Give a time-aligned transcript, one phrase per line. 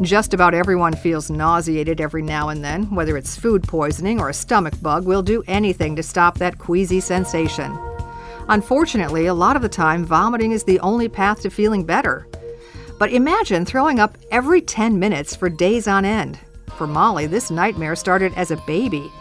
[0.00, 2.84] Just about everyone feels nauseated every now and then.
[2.86, 6.98] Whether it's food poisoning or a stomach bug, we'll do anything to stop that queasy
[6.98, 7.78] sensation.
[8.48, 12.26] Unfortunately, a lot of the time, vomiting is the only path to feeling better.
[12.98, 16.38] But imagine throwing up every 10 minutes for days on end.
[16.76, 19.12] For Molly, this nightmare started as a baby.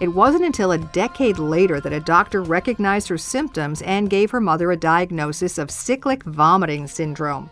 [0.00, 4.40] It wasn't until a decade later that a doctor recognized her symptoms and gave her
[4.40, 7.50] mother a diagnosis of cyclic vomiting syndrome,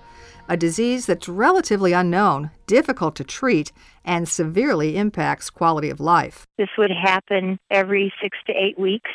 [0.53, 3.73] a disease that's relatively unknown, difficult to treat,
[4.05, 6.47] and severely impacts quality of life.
[6.59, 9.11] This would happen every six to eight weeks.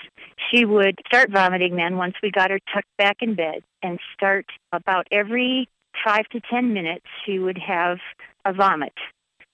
[0.50, 4.48] She would start vomiting then once we got her tucked back in bed and start
[4.74, 5.70] about every
[6.04, 8.00] five to ten minutes, she would have
[8.44, 8.94] a vomit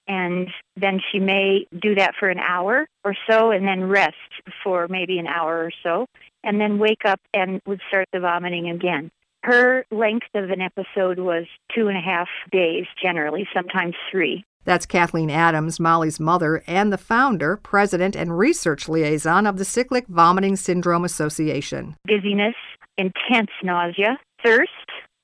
[0.08, 0.48] and
[0.78, 4.16] then she may do that for an hour or so and then rest
[4.64, 6.06] for maybe an hour or so
[6.46, 9.12] and then wake up and would start the vomiting again.
[9.44, 14.46] Her length of an episode was two and a half days generally, sometimes three.
[14.66, 20.08] That's Kathleen Adams, Molly's mother, and the founder, president, and research liaison of the Cyclic
[20.08, 21.98] Vomiting Syndrome Association.
[22.08, 22.56] Dizziness,
[22.98, 24.72] intense nausea, thirst.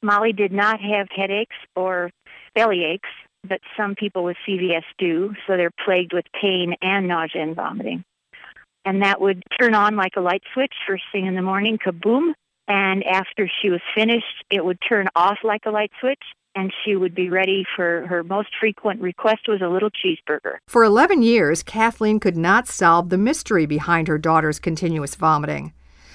[0.02, 2.10] Molly did not have headaches or
[2.54, 3.10] belly aches
[3.48, 8.04] but some people with CVS do, so they're plagued with pain and nausea and vomiting.
[8.86, 12.34] And that would turn on like a light switch first thing in the morning, kaboom.
[12.70, 16.22] And after she was finished, it would turn off like a light switch,
[16.56, 20.58] and she would be ready for her most frequent request was a little cheeseburger.
[20.68, 25.74] For 11 years, Kathleen could not solve the mystery behind her daughter's continuous vomiting.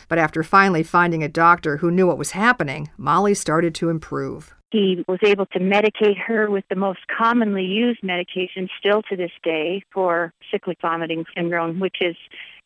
[0.09, 4.55] But after finally finding a doctor who knew what was happening, Molly started to improve.
[4.71, 9.31] He was able to medicate her with the most commonly used medication still to this
[9.43, 12.17] day for cyclic vomiting syndrome, which is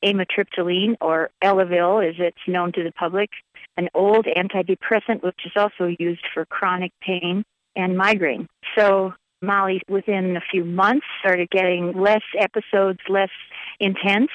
[0.05, 3.30] amitriptyline or Elavil as it's known to the public,
[3.79, 7.45] an old antidepressant which is also used for chronic pain
[7.77, 8.47] and migraine.
[8.77, 13.31] So Molly, within a few months, started getting less episodes, less
[13.79, 14.31] intense,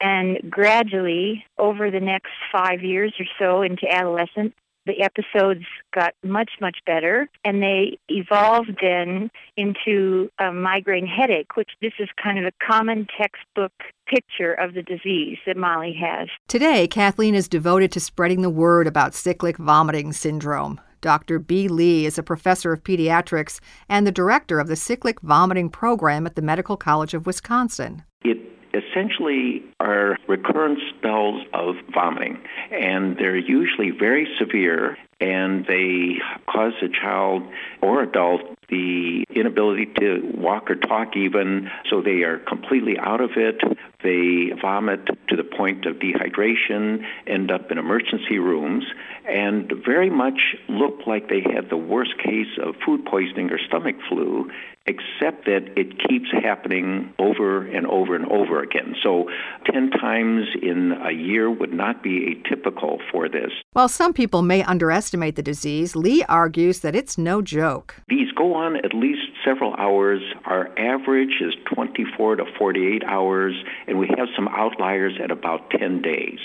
[0.00, 4.54] and gradually, over the next five years or so into adolescence,
[4.86, 5.64] the episodes
[5.94, 12.08] got much, much better, and they evolved then into a migraine headache, which this is
[12.22, 13.72] kind of a common textbook
[14.06, 16.28] picture of the disease that Molly has.
[16.48, 20.80] Today, Kathleen is devoted to spreading the word about cyclic vomiting syndrome.
[21.00, 21.38] Dr.
[21.38, 21.68] B.
[21.68, 26.34] Li is a professor of pediatrics and the director of the cyclic vomiting program at
[26.34, 28.04] the Medical College of Wisconsin.
[28.22, 28.38] It
[28.74, 32.38] essentially are recurrent spells of vomiting,
[32.70, 36.16] and they're usually very severe and they
[36.46, 37.42] cause a child
[37.82, 43.30] or adult the inability to walk or talk even, so they are completely out of
[43.36, 43.60] it.
[44.02, 48.84] They vomit to the point of dehydration, end up in emergency rooms,
[49.28, 53.96] and very much look like they had the worst case of food poisoning or stomach
[54.08, 54.50] flu,
[54.86, 58.94] except that it keeps happening over and over and over again.
[59.02, 59.30] So
[59.72, 63.52] 10 times in a year would not be atypical for this.
[63.74, 67.96] While some people may underestimate the disease, Li argues that it's no joke.
[68.08, 70.22] These go on at least several hours.
[70.44, 73.52] Our average is 24 to 48 hours,
[73.88, 76.38] and we have some outliers at about 10 days.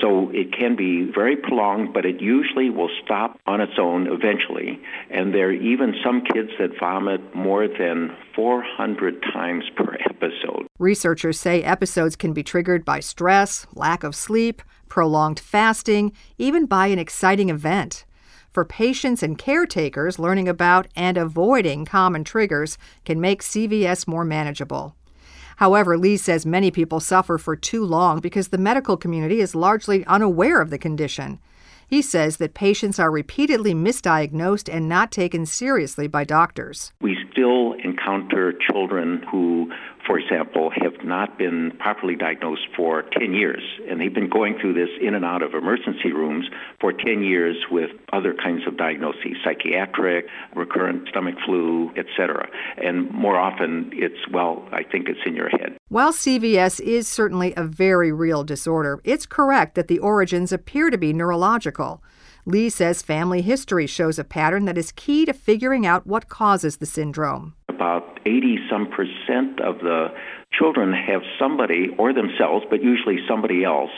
[0.00, 4.80] So it can be very prolonged, but it usually will stop on its own eventually.
[5.10, 10.69] And there are even some kids that vomit more than 400 times per episode.
[10.80, 16.86] Researchers say episodes can be triggered by stress, lack of sleep, prolonged fasting, even by
[16.86, 18.06] an exciting event.
[18.50, 24.96] For patients and caretakers, learning about and avoiding common triggers can make CVS more manageable.
[25.56, 30.02] However, Li says many people suffer for too long because the medical community is largely
[30.06, 31.40] unaware of the condition.
[31.86, 36.94] He says that patients are repeatedly misdiagnosed and not taken seriously by doctors.
[37.02, 37.19] We
[38.00, 39.70] encounter children who
[40.06, 43.62] for example, have not been properly diagnosed for 10 years.
[43.88, 46.46] And they've been going through this in and out of emergency rooms
[46.80, 52.48] for 10 years with other kinds of diagnoses, psychiatric, recurrent stomach flu, etc.
[52.82, 55.76] And more often it's, well, I think it's in your head.
[55.88, 60.98] While CVS is certainly a very real disorder, it's correct that the origins appear to
[60.98, 62.02] be neurological.
[62.46, 66.78] Li says family history shows a pattern that is key to figuring out what causes
[66.78, 70.08] the syndrome about 80 some percent of the
[70.52, 73.90] children have somebody or themselves, but usually somebody else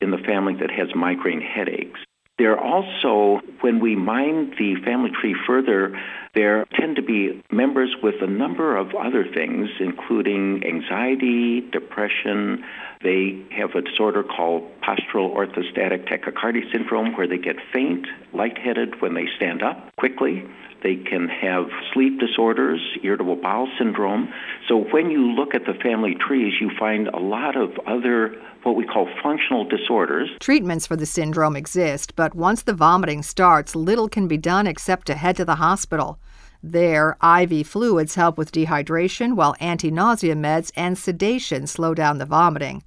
[0.00, 1.98] in the family that has migraine headaches.
[2.38, 5.98] There are also, when we mine the family tree further,
[6.34, 12.64] there tend to be members with a number of other things, including anxiety, depression.
[13.02, 19.14] They have a disorder called postural orthostatic tachycardia syndrome, where they get faint, lightheaded when
[19.14, 20.44] they stand up quickly.
[20.82, 24.28] They can have sleep disorders, irritable bowel syndrome.
[24.68, 28.76] So when you look at the family trees, you find a lot of other what
[28.76, 30.30] we call functional disorders.
[30.40, 35.06] Treatments for the syndrome exist, but once the vomiting starts, little can be done except
[35.06, 36.18] to head to the hospital.
[36.66, 42.24] There, IV fluids help with dehydration, while anti nausea meds and sedation slow down the
[42.24, 42.82] vomiting.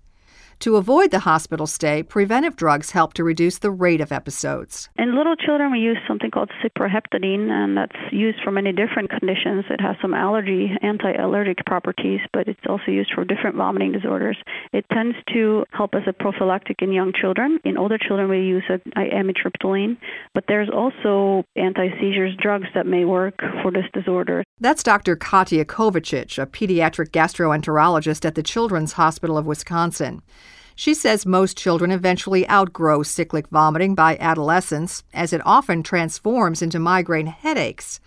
[0.61, 4.89] To avoid the hospital stay, preventive drugs help to reduce the rate of episodes.
[4.97, 9.65] In little children, we use something called cyproheptadine, and that's used for many different conditions.
[9.69, 14.37] It has some allergy, anti-allergic properties, but it's also used for different vomiting disorders.
[14.73, 17.59] It tends to help as a prophylactic in young children.
[17.63, 18.63] In older children, we use
[18.97, 19.97] amitriptyline,
[20.33, 24.43] but there's also anti-seizures drugs that may work for this disorder.
[24.59, 25.15] That's Dr.
[25.15, 30.23] Katja Kovacic, a pediatric gastroenterologist at the Children's Hospital of Wisconsin.
[30.79, 36.77] She says most children eventually outgrow cyclic vomiting by adolescence, as it often transforms into
[36.77, 37.99] migraine headaches.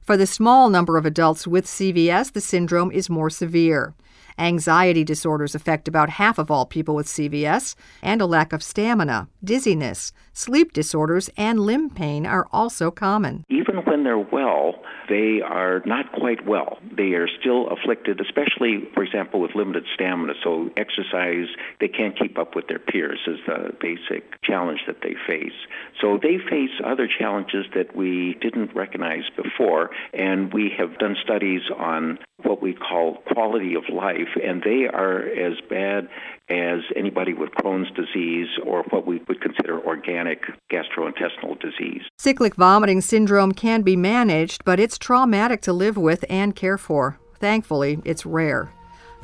[0.00, 3.94] For the small number of adults with CVS, the syndrome is more severe.
[4.38, 9.28] Anxiety disorders affect about half of all people with CVS, and a lack of stamina,
[9.42, 13.44] dizziness, sleep disorders, and limb pain are also common.
[13.48, 14.74] Even when they're well,
[15.08, 16.78] they are not quite well.
[16.94, 20.34] They are still afflicted, especially, for example, with limited stamina.
[20.42, 21.46] So, exercise,
[21.80, 25.56] they can't keep up with their peers, is the basic challenge that they face.
[26.00, 31.62] So, they face other challenges that we didn't recognize before, and we have done studies
[31.76, 36.08] on what we call quality of life, and they are as bad
[36.48, 42.02] as anybody with Crohn's disease or what we would consider organic gastrointestinal disease.
[42.18, 47.18] Cyclic vomiting syndrome can be managed, but it's traumatic to live with and care for.
[47.40, 48.70] Thankfully, it's rare.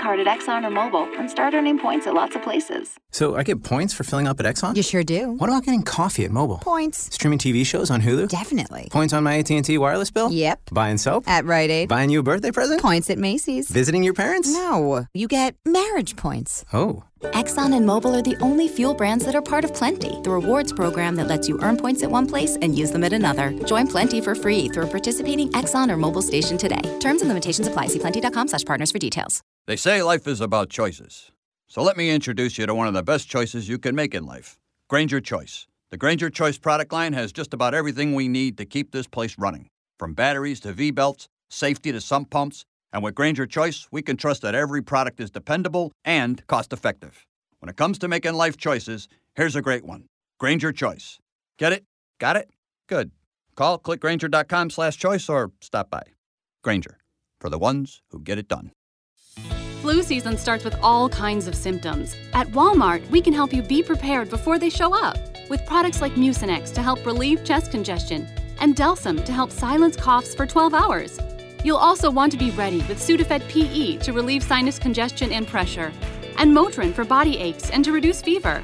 [0.00, 2.42] Get your Plenty card at Exxon or Mobil and start earning points at lots of
[2.42, 2.96] places.
[3.10, 4.76] So I get points for filling up at Exxon?
[4.76, 5.32] You sure do.
[5.32, 6.60] What about getting coffee at Mobil?
[6.60, 7.12] Points.
[7.14, 8.28] Streaming TV shows on Hulu?
[8.28, 8.88] Definitely.
[8.90, 10.30] Points on my AT&T wireless bill?
[10.30, 10.70] Yep.
[10.72, 11.24] Buying soap?
[11.26, 11.88] At Rite Aid.
[11.88, 12.80] Buying you a birthday present?
[12.80, 13.68] Points at Macy's.
[13.68, 14.52] Visiting your parents?
[14.52, 15.06] No.
[15.14, 16.64] You get marriage points.
[16.72, 17.04] Oh.
[17.22, 20.72] Exxon and Mobil are the only fuel brands that are part of Plenty, the rewards
[20.72, 23.52] program that lets you earn points at one place and use them at another.
[23.66, 26.80] Join Plenty for free through a participating Exxon or Mobil station today.
[27.00, 27.88] Terms and limitations apply.
[27.88, 29.42] See plenty.com slash partners for details.
[29.66, 31.30] They say life is about choices.
[31.68, 34.24] So let me introduce you to one of the best choices you can make in
[34.24, 34.58] life
[34.88, 35.66] Grainger Choice.
[35.90, 39.36] The Grainger Choice product line has just about everything we need to keep this place
[39.38, 39.68] running
[39.98, 42.64] from batteries to V belts, safety to sump pumps.
[42.92, 47.24] And with Grainger Choice, we can trust that every product is dependable and cost effective.
[47.60, 49.06] When it comes to making life choices,
[49.36, 50.06] here's a great one
[50.40, 51.18] Grainger Choice.
[51.58, 51.84] Get it?
[52.18, 52.50] Got it?
[52.88, 53.12] Good.
[53.54, 56.02] Call clickgrainger.com slash choice or stop by.
[56.64, 56.98] Grainger,
[57.40, 58.72] for the ones who get it done.
[59.80, 62.14] Flu season starts with all kinds of symptoms.
[62.34, 65.16] At Walmart, we can help you be prepared before they show up
[65.48, 68.28] with products like Mucinex to help relieve chest congestion
[68.60, 71.18] and Delsym to help silence coughs for 12 hours.
[71.64, 75.90] You'll also want to be ready with Sudafed PE to relieve sinus congestion and pressure,
[76.36, 78.62] and Motrin for body aches and to reduce fever.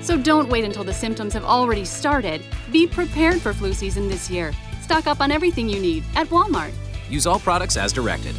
[0.00, 2.42] So don't wait until the symptoms have already started.
[2.72, 4.52] Be prepared for flu season this year.
[4.82, 6.72] Stock up on everything you need at Walmart.
[7.08, 8.34] Use all products as directed.